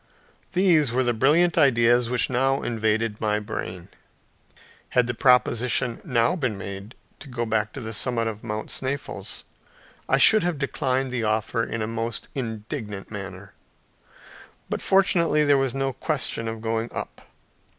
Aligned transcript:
These 0.53 0.91
were 0.91 1.03
the 1.03 1.13
brilliant 1.13 1.59
ideas 1.59 2.09
which 2.09 2.27
now 2.27 2.63
invaded 2.63 3.21
my 3.21 3.37
brain. 3.37 3.87
Had 4.97 5.05
the 5.05 5.13
proposition 5.13 6.01
now 6.03 6.35
been 6.35 6.57
made 6.57 6.95
to 7.19 7.27
go 7.29 7.45
back 7.45 7.71
to 7.73 7.81
the 7.81 7.93
summit 7.93 8.25
of 8.25 8.43
Mount 8.43 8.71
Sneffels, 8.71 9.43
I 10.09 10.17
should 10.17 10.41
have 10.41 10.57
declined 10.57 11.11
the 11.11 11.23
offer 11.23 11.61
in 11.63 11.83
a 11.83 11.87
most 11.87 12.29
indignant 12.33 13.11
manner. 13.11 13.53
But 14.71 14.81
fortunately 14.81 15.43
there 15.43 15.55
was 15.59 15.75
no 15.75 15.93
question 15.93 16.47
of 16.47 16.61
going 16.61 16.91
up. 16.91 17.21